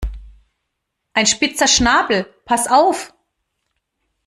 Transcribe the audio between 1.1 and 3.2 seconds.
Ein spitzer Schnabel, pass auf!